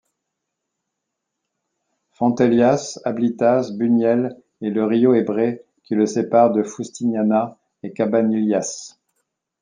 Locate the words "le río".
4.71-5.13